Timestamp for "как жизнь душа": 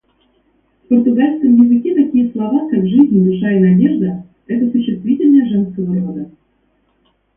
2.71-3.51